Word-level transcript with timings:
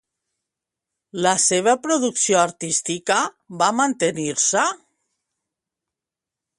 La 1.25 1.33
seva 1.43 1.75
producció 1.83 2.41
artística 2.45 3.21
va 3.63 3.71
mantenir-se? 3.83 4.67